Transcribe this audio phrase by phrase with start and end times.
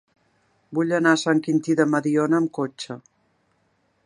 [0.77, 2.99] Vull anar a Sant Quintí de Mediona amb cotxe.